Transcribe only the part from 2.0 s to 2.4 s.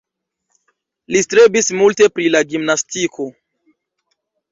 pri